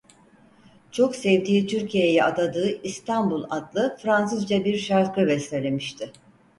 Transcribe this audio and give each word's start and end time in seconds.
Çok 0.91 1.15
sevdiği 1.15 1.67
Türkiye'ye 1.67 2.23
adadığı 2.23 2.81
"İstanbul" 2.83 3.43
adlı 3.49 3.97
Fransızca 4.01 4.65
bir 4.65 4.77
şarkı 4.77 5.27
bestelemişti. 5.27 6.11